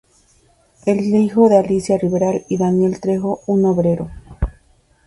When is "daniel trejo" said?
2.57-3.41